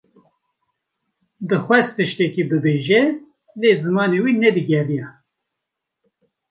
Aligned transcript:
Dixwest 1.49 1.91
tiştekî 1.97 2.43
bibêje; 2.49 3.01
lê 3.59 3.71
zimanê 3.83 4.19
wê 4.23 4.33
ne 4.43 4.49
digeriya. 4.55 5.07